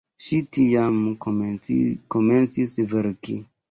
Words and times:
Ŝi 0.27 0.37
tiam 0.57 0.97
komencis 1.27 2.79
verki. 2.97 3.43